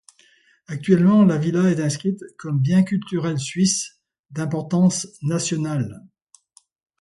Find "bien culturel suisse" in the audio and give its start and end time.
2.59-3.99